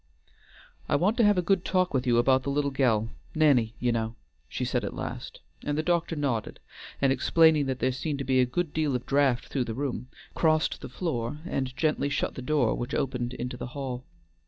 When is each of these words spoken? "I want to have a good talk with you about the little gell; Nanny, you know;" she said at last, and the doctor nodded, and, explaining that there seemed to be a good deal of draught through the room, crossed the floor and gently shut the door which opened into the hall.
"I 0.89 0.95
want 0.95 1.15
to 1.17 1.23
have 1.23 1.37
a 1.37 1.43
good 1.43 1.63
talk 1.63 1.93
with 1.93 2.07
you 2.07 2.17
about 2.17 2.41
the 2.41 2.49
little 2.49 2.71
gell; 2.71 3.09
Nanny, 3.35 3.75
you 3.79 3.91
know;" 3.91 4.15
she 4.49 4.65
said 4.65 4.83
at 4.83 4.95
last, 4.95 5.41
and 5.63 5.77
the 5.77 5.83
doctor 5.83 6.15
nodded, 6.15 6.59
and, 6.99 7.13
explaining 7.13 7.67
that 7.67 7.77
there 7.77 7.91
seemed 7.91 8.17
to 8.17 8.25
be 8.25 8.39
a 8.39 8.45
good 8.47 8.73
deal 8.73 8.95
of 8.95 9.05
draught 9.05 9.45
through 9.49 9.65
the 9.65 9.75
room, 9.75 10.07
crossed 10.33 10.81
the 10.81 10.89
floor 10.89 11.37
and 11.45 11.77
gently 11.77 12.09
shut 12.09 12.33
the 12.33 12.41
door 12.41 12.73
which 12.73 12.95
opened 12.95 13.35
into 13.35 13.57
the 13.57 13.67
hall. 13.77 14.03